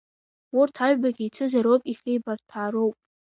[0.59, 2.95] Урҭ аҩбагьы еицызароуп, ихеибарҭәаароуп.